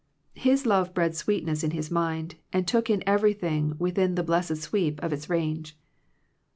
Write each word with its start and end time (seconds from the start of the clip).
His 0.33 0.65
love 0.65 0.95
bred 0.95 1.15
sweetness 1.15 1.63
in 1.63 1.69
his 1.69 1.91
mind, 1.91 2.33
and 2.51 2.67
took 2.67 2.89
in 2.89 3.03
every 3.05 3.33
thing 3.33 3.75
within 3.77 4.15
the 4.15 4.23
blessed 4.23 4.57
sweep 4.57 4.99
of 5.03 5.13
its 5.13 5.29
range. 5.29 5.77